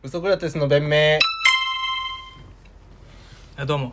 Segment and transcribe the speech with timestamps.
[0.00, 1.18] ウソクラテスの弁明。
[3.56, 3.92] あどうも。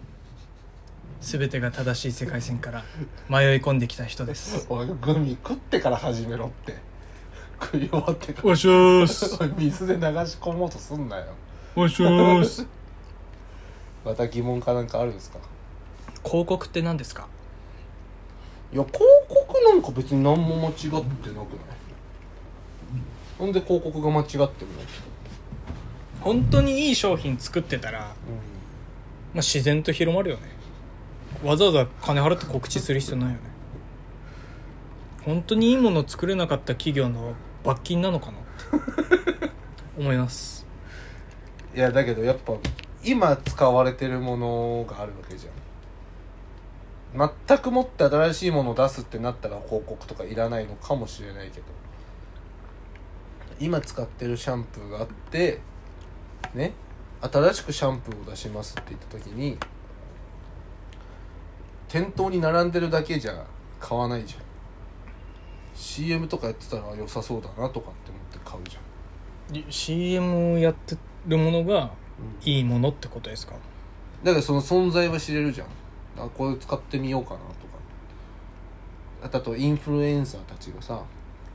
[1.20, 2.84] 全てが正しい世界線から
[3.28, 4.66] 迷い込んできた人です。
[4.70, 6.78] おいグミ食ってから始めろって。
[7.62, 8.50] 食い終わってから。
[8.52, 9.38] おしょーす。
[9.44, 10.06] おい水で流し
[10.40, 11.26] 込もうとすんなよ。
[11.76, 12.66] おしょーす。
[14.06, 15.40] また疑問かなんかあるんですか？
[16.24, 17.28] 広告って何ですか？
[18.72, 21.04] いや広告なんか別に何も間違ってなくない？
[23.40, 24.48] なんで広告が間違ってるの？
[26.22, 28.14] 本当にいい商品作ってたら、まあ、
[29.36, 30.44] 自然と広まるよね。
[31.44, 33.42] わざわざ金払って告知する必要ないよね。
[35.24, 39.50] 本当にいいものを作れなかった企業の罰金なのかなって。
[39.98, 40.66] 思います。
[41.76, 42.54] いやだけどやっぱ
[43.04, 47.32] 今使われてるものがあるわけじゃん。
[47.48, 51.66] 全くもって新しいものを出すってなったら広告とかいらないのかもしれないけど。
[53.60, 55.60] 今使ってるシャンプーがあって
[56.54, 56.74] ね
[57.22, 59.58] 新しくシャンプーを出しますって言った時に
[61.88, 63.46] 店頭に並んでるだけじゃ
[63.80, 64.42] 買わないじゃん。
[65.76, 69.72] CM とかやってたら良さそうだなとかって思って買うじゃん。
[69.72, 71.92] CM やってるものが
[72.44, 73.54] いいものってことですか？
[74.24, 75.68] だからその存在は知れるじゃん。
[76.18, 77.50] あこれ使ってみようかなとか。
[79.24, 81.04] あとあとインフルエンサーたちがさ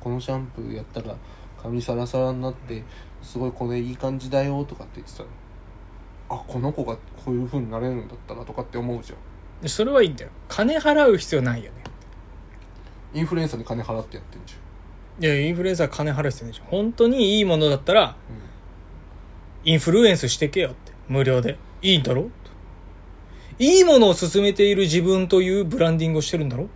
[0.00, 1.14] このシャンプーやったら
[1.62, 2.82] 髪サラサラになって
[3.25, 5.28] すごいこれいい感じだよとかって言ってたら
[6.28, 9.19] あこの子がこういう風になれるんだったらとかって思うじゃん。
[9.62, 10.31] でそれはいいんだよ。
[10.48, 11.84] 金払う必要ないよね。
[13.14, 14.55] インフルエンサーに金払ってやってんじ
[15.20, 18.16] いやインフルエンサー金払う必要ないでしょ本当にいいものだったらゃん、
[19.64, 20.92] インフルエンスしてけよって。
[21.09, 21.59] 無料で。
[21.83, 22.31] いいんだろ
[23.59, 26.69] いいものを勧めている自分というブランディングをしてるんだろ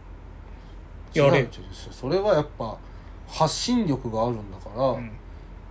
[1.15, 1.49] やれ。
[1.91, 2.79] それはやっぱ
[3.27, 5.11] 発信力があるんだから、うん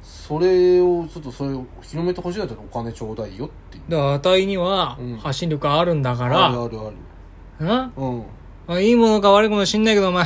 [0.09, 3.83] それをちょっとそれを広めてほしいんだったらお金ちょうだいよっていう。
[3.91, 5.17] だから値にはうん。
[5.17, 6.89] 発信力あるんだかあら、るあるあ
[7.59, 7.65] る。
[7.65, 8.23] なうん？
[8.67, 10.25] あいいものか悪いものか知んないけどお前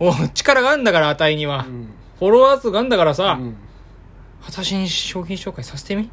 [0.00, 1.88] お力があるんだから値には、うん。
[2.18, 3.56] フォロワー数があるんだからさ、うん。
[4.44, 6.10] 私に商品紹介させてみ？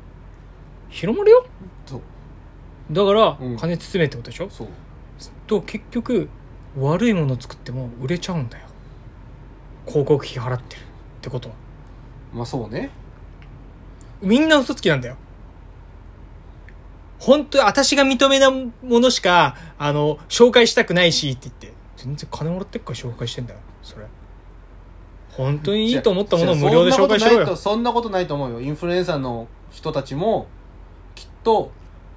[0.90, 1.46] 広まるよ。
[1.88, 2.02] そう
[2.92, 3.58] だから、うん。
[3.58, 4.50] 金包めってことでしょ？
[4.50, 4.68] そう。
[5.48, 6.30] と結局
[6.78, 8.68] 悪いものを作っても売れちゃうんだよ。
[9.86, 10.84] 広告費払ってるっ
[11.22, 11.56] てことは
[12.34, 12.90] まあそうね。
[14.22, 15.18] みんな嘘つきなんだよ。
[17.20, 21.74] 本当に私が認めなものしかあの紹介したくないしって言って。
[21.96, 24.06] 全然金もらってっから紹介してんだよそれ。
[25.32, 27.56] 本当にいいと思ったものを無料で紹介しろよ。
[27.56, 28.62] そんなことないと思うよ。
[28.62, 30.48] インフルエンサーの人たちも
[31.16, 31.72] きっと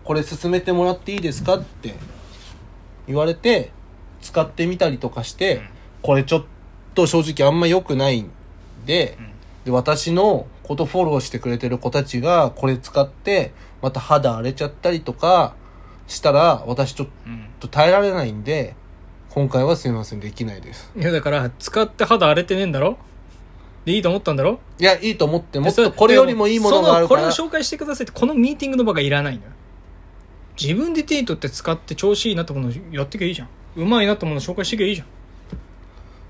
[0.05, 1.95] これ勧めてもらっていいですかって
[3.07, 3.71] 言われて
[4.21, 5.69] 使ってみたりとかして、うん。
[6.03, 6.45] これちょっ
[6.95, 8.31] と正直あんま良くないん
[8.85, 9.19] で,、
[9.67, 15.55] で私のことフォローしてくれてる子たちがこれ使ってまた肌荒れちゃったりとか
[16.07, 17.49] したら私ちょっうん。
[17.59, 18.77] と耐えられないんで
[19.31, 20.93] 今回はすいませんできないです。
[20.97, 22.97] いやだから使って肌荒れてねえんだろ？
[23.85, 24.61] でいいと思ったんだろ？
[24.79, 27.33] いやいいと思ってもっでそれとこれよりもいいものがあるから。
[27.33, 29.51] そのこれを紹介してくださいってこのミーティングの場がいらないのよ。
[30.61, 33.49] 自分で手に取って使って調子いいなってものをやってきゃいいじゃん。
[33.77, 35.07] うまいなってものを紹介してきゃいいじゃん。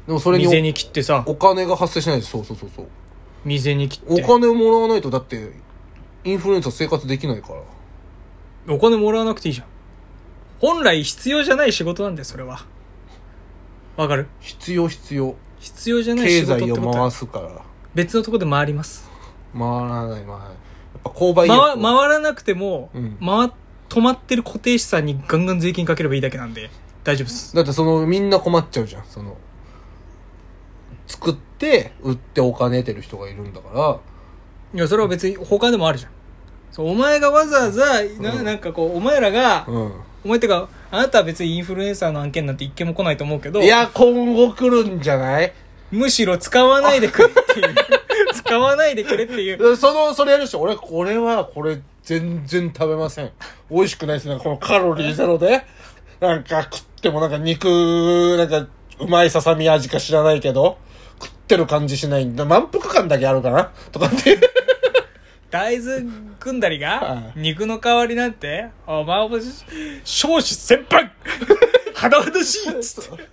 [0.07, 1.23] でもそれに水に切ってさ。
[1.27, 2.31] おお金が発生しないです。
[2.31, 2.87] そうそうそうそう
[3.47, 4.23] 水に切って。
[4.23, 5.53] お金をもらわないとだって
[6.25, 7.55] インフルエンサー生活できないか
[8.67, 8.75] ら。
[8.75, 9.67] お金もらわなくていいじゃん。
[10.61, 12.67] 本来必要じゃない仕事なんだよそれは。
[13.97, 14.27] わかる？
[14.41, 15.37] 必要必要。
[15.61, 17.63] 必要じゃない仕経済を事ってことは回すから。
[17.95, 19.09] 別のところで回ります。
[19.53, 20.49] 回らない回らない。
[20.49, 20.55] や
[20.99, 21.83] っぱ購買意回欲。
[21.83, 23.17] 回らなくても、うん。
[23.21, 23.53] 回
[23.89, 26.71] 止まってる固定資産にガンガン税金かければいいだけなんで
[27.05, 27.55] 大丈夫です。
[27.55, 29.37] だってそのみんな困っちゃうじゃんその
[31.07, 34.01] 作って売ってお金得てる人がいるんだか
[34.75, 36.11] いやそれは別に他でもあるじゃん。
[36.73, 38.45] そうお前がわざわざなうん。
[38.45, 39.93] なんかこうお前らが、らうん。
[40.25, 45.53] お前ってかあなたは別にインフルエンサーの案件なんて一件も来ないと思うけどいや今後来るんじゃない？
[45.93, 47.75] むしろ使わないでくれっていう。
[48.35, 49.77] 使わないでくれっていう。
[49.77, 53.31] そのそれやる人俺これはこれ全然食べません。
[53.71, 54.39] 美味しくないですね。
[54.43, 55.65] このカロリーゼロで。
[56.21, 57.67] なんか食ってもなんか肉
[58.37, 58.67] なんか
[58.99, 60.77] うまいささみ味か知らないけど。
[60.77, 60.86] 食
[61.47, 62.45] ってる感じしないんだ。
[62.45, 63.71] 満腹感だけあるかな？
[63.93, 64.39] とかって。
[65.49, 66.05] 大豆
[66.41, 67.41] 組んだりがはい。
[67.41, 69.39] 肉の代わりなんてお前も
[70.05, 71.13] 少子先輩
[71.95, 72.77] 肌々しい！
[72.77, 73.25] っつって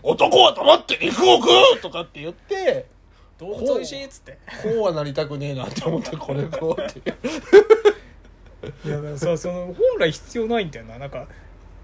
[0.00, 1.80] 男は黙って肉を食う！
[1.82, 2.86] とかって言って
[3.38, 4.04] 動物おいしい！
[4.04, 4.38] っつって。
[4.62, 7.00] こうはなりたくねえなって思ってこれこうって
[8.86, 10.98] いやだからさその本来必要ないんだよな。
[10.98, 11.26] なんか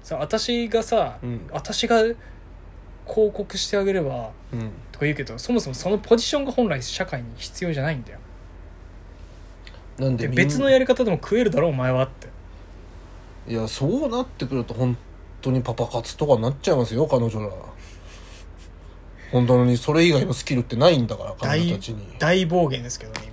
[0.02, 1.50] さ私がさ、うん。
[1.50, 2.02] 私が
[3.12, 4.70] 広告してあげればうん。
[4.92, 8.18] とか言うけどそもそもそのポジションが本来社会に必要じゃないんだよ。
[9.98, 12.28] なんで別のやり方でも食えるだろお前はって。
[13.50, 14.96] いやそうなってくると本
[15.42, 17.50] 当にパパ活とかになっちゃいますよ彼女ら。
[19.32, 22.16] 本当にそれ以外のスキルってないんだから彼女大たちに。
[22.18, 23.30] 大暴言ですけどね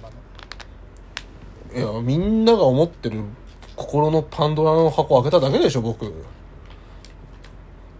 [1.73, 1.93] 今の。
[1.93, 3.21] いやみんなが思ってる
[3.75, 6.11] 心のパンドラの箱を開けただけでしょ僕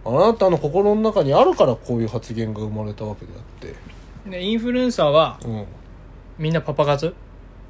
[0.04, 3.74] あなたの心の中にあるからこういう発言が生まれたわけであって。
[4.30, 5.66] でインフルエンサーはうん。
[6.38, 7.06] みんなパパ活？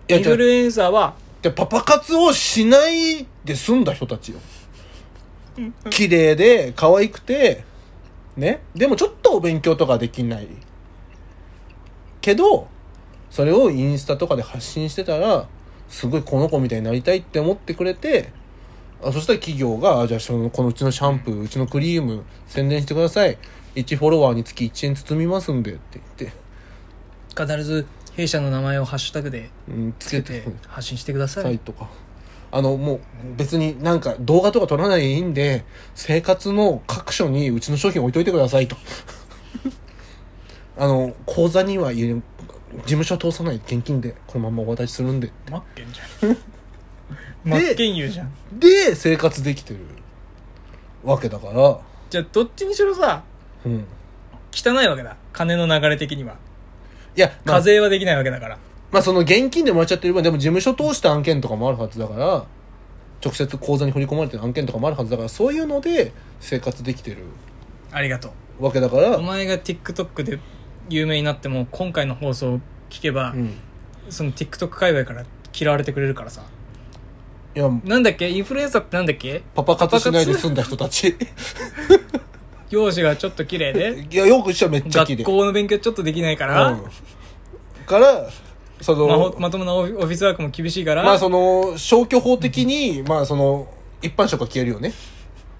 [0.08, 4.40] いやじゃインフルエンサーはでパパ活をしないで済んだ人たちよ。
[5.90, 7.64] 綺麗で可愛くて
[8.36, 8.60] ね？
[8.74, 10.48] でもちょっとお勉強とかできない。
[12.20, 12.68] けど
[13.30, 15.46] それをインスタとかで発信してたら
[15.88, 18.32] すごいこの子みたいになりたいって思ってくれて
[19.02, 23.38] あそしたら企業があじゃあそのこのうちのシャンプーうちのクリーム宣伝してください。
[23.74, 26.00] 1フォロワーにつき1円包みますんでって。
[26.18, 31.88] 言って、必ず弊社の名前をハッシュタグでうん、つつけて発信してください、サイトか。
[32.50, 33.00] あのもう
[33.36, 35.64] 別になんか動画とか撮らないでいいんで
[35.94, 38.76] 生活の各所にうちの商品置いといてくださいと。
[40.78, 42.22] あの口座には入れ事
[42.84, 45.30] 務所通さない現金でこのままお渡しするんで。
[45.50, 46.36] マッケンじゃん
[47.44, 48.32] マッケン言うじゃん。
[48.52, 49.80] で生活できてる
[51.04, 51.78] わけだから。
[52.10, 53.22] じゃあどっちにしろさ
[53.64, 53.84] うん。
[54.52, 55.16] 汚いわけだ。
[55.32, 56.36] 金の流れ的には。
[57.16, 57.56] いや、まあ。
[57.56, 58.58] 課、税はできないわけだから。
[58.90, 60.14] まあその現金でもらっちゃってる。
[60.14, 62.46] 分でも事務所通した案件とかもあるはずだから。
[63.24, 65.28] 直接口座に振り込まれてる案件とかもあるはずだから。
[65.28, 67.24] そういうので生活できてる。
[67.90, 69.16] ありがとわけだから。
[69.16, 70.38] うお前が TikTok で
[70.88, 73.54] 有名になっても今回の放送を聞けば、うん。
[74.08, 75.24] その TikTok 界隈から
[75.58, 76.42] 嫌われてくれるからさ
[77.58, 78.30] いやなんだっけ？
[78.30, 79.42] インフルエンサーってなんだっけ？
[79.52, 81.16] パパ活しないで済んだ人たち。
[82.70, 84.06] 容姿がちょっと綺麗で。
[84.08, 85.24] いやよくしたらめっちゃ綺麗。
[85.24, 86.84] 学校の勉強ちょっとできないから、うん。
[87.84, 88.30] から
[88.80, 93.66] そまほのまともなオフィオフィスワークも厳しいから、まあその消去法的にまあその
[94.02, 94.92] 一般職は消えるよね。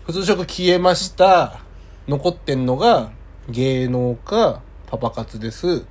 [0.06, 1.58] 普通職消えました。
[2.06, 3.10] 残ってんのが
[3.48, 5.84] 芸能かパパ活です。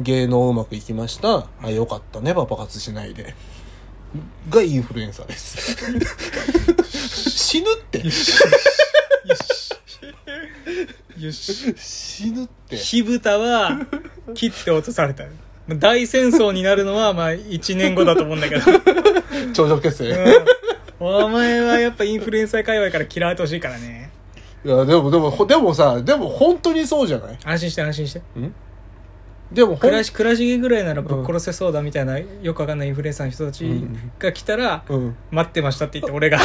[0.00, 1.46] 芸能うまくいきました。
[1.62, 3.34] あよかったねパパ活しないで
[4.50, 5.76] がインフルエンサーです。
[7.30, 7.98] 死ぬって。
[8.04, 8.40] よし
[11.18, 12.76] よし死ぬって。
[12.76, 13.78] 火蓋は
[14.34, 15.24] 切って落とされた。
[15.68, 18.62] 大戦争になるのはまあ1年後だと思うんだけど、
[19.52, 20.16] 頂上決戦、
[21.00, 24.12] うん、お前はやっぱインフルエンサー界隈から嫌われてほしいからね。
[24.64, 27.38] いやでもでもほでもさでも本当にそうじゃない？
[27.44, 28.22] 安心して安心して
[29.52, 34.12] でもほん暮らし暮らしぐらいならぶっ殺せそうだみたいな、よくわかんないインフルエンサーの人たちうん。
[34.18, 35.16] が来たら、うん。
[35.30, 36.38] 待ってましたって言って 俺が。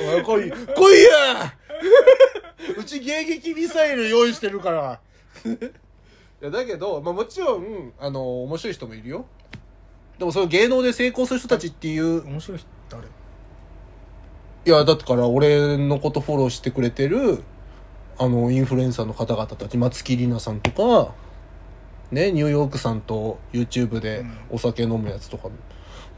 [0.00, 1.54] お前来い来いや
[2.78, 5.00] うち迎撃ミサイル用意してるから。
[5.44, 9.26] いやだけど、まあ、もちろんあの面白い人もいるよ。
[10.18, 12.26] でもその芸能で成功する人たちっていう。
[12.26, 13.06] 面白い人誰？
[14.66, 17.42] いやだから俺のことフォローしてくれてる
[18.18, 21.14] あのインフルエンサーの方々たち松木里奈さんとか
[22.10, 25.48] ねニューヨークさんと YouTube でお酒飲むやつとか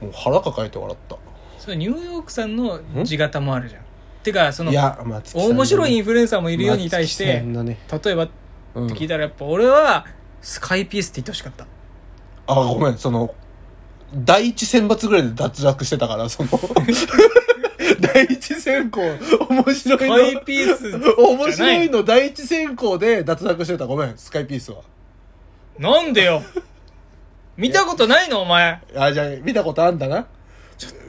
[0.01, 1.17] もう腹抱えて笑った。
[1.59, 3.83] それニューヨークさんの地形もあるじゃん。
[4.23, 7.79] てかそのいや松木さん面白いインフルエンサーもいるように対し松木さてんだね。
[8.05, 8.33] 例えばって
[8.75, 10.07] うん聞いたらやっぱ俺は
[10.41, 11.67] スカイピースって言ってほしかった。
[12.47, 13.35] あごめんその
[14.15, 16.49] 第一選抜ぐらいで脱落してたからその。
[18.01, 19.01] 第一選考。
[19.01, 23.87] 面白スいカイのピース面白いの第一選考で脱落してた。
[23.87, 24.79] ごめんスカイピースは
[25.79, 26.43] なんでよ？
[27.57, 28.43] 見たことないの？
[28.43, 28.81] お前。
[28.97, 30.27] あじゃあ見たことあんだな。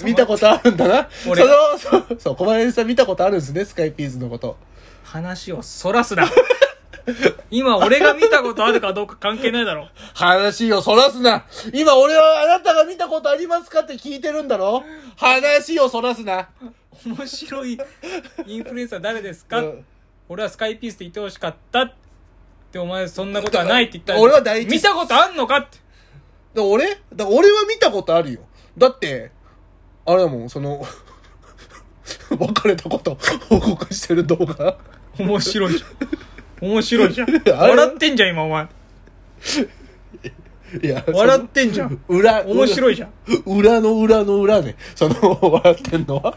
[0.03, 1.09] 見たことあるんだな。
[1.09, 1.43] その俺
[1.77, 4.57] そうそう小林さん見たことあるんですねスカイピースのこと。
[5.03, 6.25] 話をそらすな。
[7.51, 9.89] 今俺が見たことあるかどうか関係ないだろ。
[10.13, 11.45] 話をそらすな。
[11.73, 14.83] 今俺はあなたが見たことありますかって聞いてるんだろ。
[15.17, 16.49] 話をそらすな。
[17.05, 17.77] 面白い
[18.45, 19.85] インフルエンサー誰ですか、うん。
[20.29, 21.81] 俺はスカイピースって言ってほしかった。
[21.81, 21.95] って
[22.79, 25.77] お前そんなことはないって言ったら俺は第一見たことあんのかって
[26.53, 28.41] だ俺だ俺は見たことあるよ。
[28.77, 29.31] だって、
[30.05, 30.85] あれだもん、その、
[32.29, 33.17] 別れたこと
[33.49, 34.77] 報告してる動画。
[35.17, 38.67] 面白いじゃん面白いじゃん笑ってんじゃん今お前
[40.81, 43.11] いや、笑ってんじゃん裏、面白いじゃん
[43.45, 46.35] 裏の裏の裏で、その、笑ってんのは。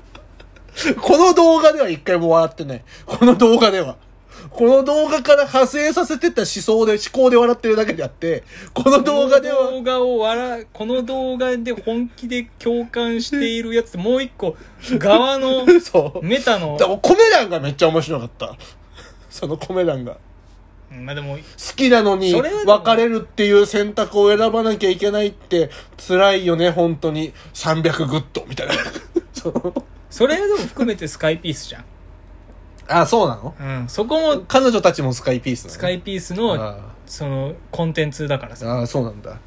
[1.00, 2.84] この動画では一回も笑ってない。
[3.06, 3.96] この動画では。
[4.56, 14.56] この動画から派生させてった思想で、思考で笑ってるだけであって、この動画では、この動画を笑この動画で本気で共感しているやつもう一個
[14.92, 16.24] 側の そう。
[16.24, 18.56] メタのだコメ欄がめっちゃ面白かった。
[19.28, 20.16] そのコメ欄が。
[20.90, 21.42] うんまあでも好
[21.74, 28.74] きなのに別れるっていう選択を選ばなきゃいけないって辛いよね本当に300グッドみたいな
[30.08, 31.84] それでも含めてスカイピースじゃん、
[32.88, 33.54] あそうなの？
[33.58, 35.70] うん、そこも彼女たちもスカイピースなの？
[35.74, 38.70] スカイピースのあそのコンテンツだからさ。
[38.70, 39.38] ああそうなんだ。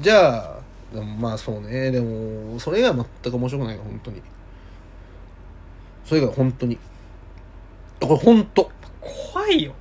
[0.00, 0.58] じゃあ
[0.92, 1.90] でもまあそうね。
[1.90, 4.22] でもそれ以外は全く面白くないよ本当に。
[6.04, 6.78] それ以外は本当に。
[8.00, 8.70] これ本当。
[9.32, 9.72] 怖いよ、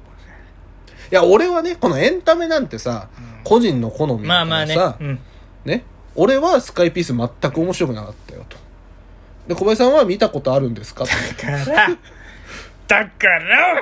[1.12, 3.44] いや俺はねこのエンタメなんてさ、うん。
[3.44, 4.76] 個人の好みだからまあまあね。
[4.76, 5.20] さ、うん、
[5.66, 5.84] ね？
[6.16, 8.58] 俺はスカイピース全く面白くなかったよと。
[9.48, 11.06] で小林さんは見たことあるんですか？
[11.06, 11.98] とだから
[12.88, 13.82] だから。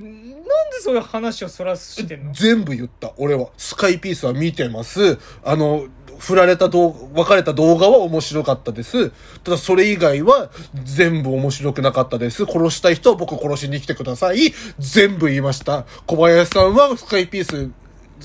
[0.00, 2.32] なんでそういう話をそらしてんの？
[2.32, 3.50] 全部言った俺は。
[3.56, 5.18] スカイピースは見てます。
[5.44, 5.86] あの
[6.18, 9.10] 振られた動画別れた動画は面白かったです。
[9.42, 10.50] ただそれ以外は
[10.84, 12.46] 全部面白くなかったです。
[12.46, 14.52] 殺したい人は僕殺しに来てください。
[14.78, 15.84] 全部言いました。
[16.06, 17.70] 小林さんはスカイピース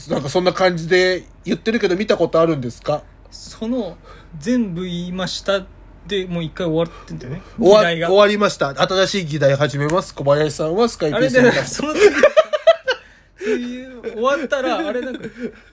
[0.09, 3.03] なんかそんな感じで言ってるけど見たことあるんですか？
[3.31, 3.97] その
[4.39, 5.65] 全部言いました
[6.07, 7.41] でもう一回終わってんだよね。
[7.59, 8.69] 終わ終わりました。
[8.75, 10.13] 新しい議題始めます。
[10.13, 11.93] 小林さんはスカイピあれでース見たその
[13.37, 13.85] 次
[14.15, 15.21] 終わったらあれなんか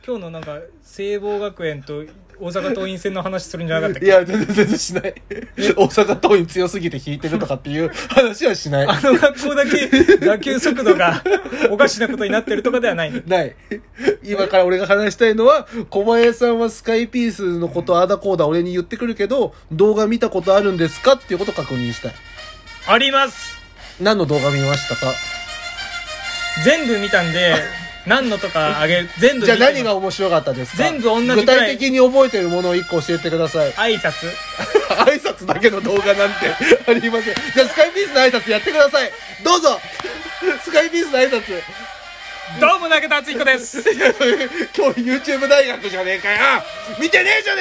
[0.06, 2.02] 今日のなんか聖望学園と
[2.42, 4.06] 大阪桐蔭戦の話するんじゃなかったっけ？
[4.06, 5.14] いや、全然全然しない。
[5.76, 8.86] 大阪桐蔭強すぎて引いてるとかっていう話はしない。
[8.86, 11.22] あの学校だけ打球速度が
[11.70, 13.22] おかしなことになってるとかではないの？
[13.26, 13.54] ない。
[14.24, 22.12] 今から俺が話したいのは、小林さんはスカイピースのことあだこうだ俺に言ってくるけど、動画見たことあるんですかっていうことを確認したい。
[22.88, 23.56] あります
[24.00, 25.12] 何の動画見ましたか？
[26.64, 27.54] 全部見たんで
[28.06, 30.82] 何のとかあげ全部じゃあ何が面白かったですか？
[30.82, 33.72] 全部同じ具体的に覚えてるものを一個教えてください。
[33.72, 34.12] 挨拶
[35.06, 36.48] 挨拶だけの動画なんて
[36.86, 37.34] ありません。
[37.54, 39.10] じゃあスカイピースの挨拶やってください。
[39.44, 39.80] どうぞ
[40.64, 41.42] スカイピースの挨拶。
[42.60, 43.82] どうも中田敦彦です
[44.76, 46.62] 今日 YouTube 大学じゃねえかよ
[46.98, 47.60] 見てねえじゃね